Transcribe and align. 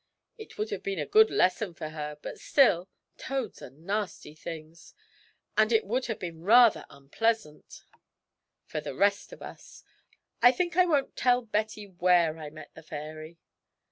It 0.35 0.57
would 0.57 0.71
have 0.71 0.81
been 0.81 0.97
a 0.97 1.05
good 1.05 1.29
lesson 1.29 1.75
for 1.75 1.89
her 1.89 2.17
but 2.23 2.39
still, 2.39 2.89
toads 3.19 3.61
are 3.61 3.69
nasty 3.69 4.33
things, 4.33 4.95
and 5.55 5.71
it 5.71 5.85
would 5.85 6.07
have 6.07 6.17
been 6.17 6.41
rather 6.41 6.87
unpleasant 6.89 7.83
for 8.65 8.81
the 8.81 8.95
rest 8.95 9.31
of 9.31 9.43
us. 9.43 9.83
I 10.41 10.53
think 10.53 10.75
I 10.75 10.87
won't 10.87 11.15
tell 11.15 11.43
Betty 11.43 11.85
where 11.85 12.39
I 12.39 12.49
met 12.49 12.73
the 12.73 12.81
fairy.' 12.81 13.37